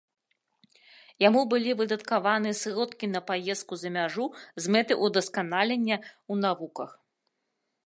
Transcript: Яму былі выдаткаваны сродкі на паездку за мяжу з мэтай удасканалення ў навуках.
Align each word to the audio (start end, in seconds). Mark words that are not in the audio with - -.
Яму 1.27 1.41
былі 1.51 1.75
выдаткаваны 1.81 2.49
сродкі 2.61 3.05
на 3.11 3.21
паездку 3.29 3.73
за 3.83 3.89
мяжу 3.99 4.25
з 4.65 4.75
мэтай 4.77 4.97
удасканалення 5.09 5.95
ў 6.01 6.33
навуках. 6.49 6.89